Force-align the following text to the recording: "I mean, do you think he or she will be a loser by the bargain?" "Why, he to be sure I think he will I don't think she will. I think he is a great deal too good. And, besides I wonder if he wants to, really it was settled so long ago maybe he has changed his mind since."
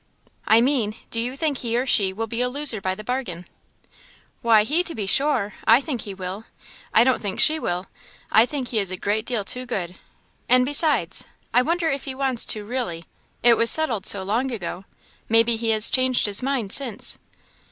"I 0.47 0.61
mean, 0.61 0.95
do 1.11 1.19
you 1.21 1.35
think 1.35 1.59
he 1.59 1.77
or 1.77 1.85
she 1.85 2.11
will 2.11 2.25
be 2.25 2.41
a 2.41 2.49
loser 2.49 2.81
by 2.81 2.95
the 2.95 3.03
bargain?" 3.03 3.45
"Why, 4.41 4.63
he 4.63 4.83
to 4.83 4.95
be 4.95 5.05
sure 5.05 5.53
I 5.67 5.79
think 5.79 6.01
he 6.01 6.15
will 6.15 6.45
I 6.91 7.03
don't 7.03 7.21
think 7.21 7.39
she 7.39 7.59
will. 7.59 7.85
I 8.31 8.47
think 8.47 8.69
he 8.69 8.79
is 8.79 8.89
a 8.89 8.97
great 8.97 9.27
deal 9.27 9.43
too 9.43 9.67
good. 9.67 9.93
And, 10.49 10.65
besides 10.65 11.25
I 11.53 11.61
wonder 11.61 11.87
if 11.87 12.05
he 12.05 12.15
wants 12.15 12.47
to, 12.47 12.65
really 12.65 13.05
it 13.43 13.57
was 13.57 13.69
settled 13.69 14.07
so 14.07 14.23
long 14.23 14.49
ago 14.51 14.85
maybe 15.29 15.55
he 15.55 15.69
has 15.69 15.87
changed 15.91 16.25
his 16.25 16.41
mind 16.41 16.71
since." 16.71 17.19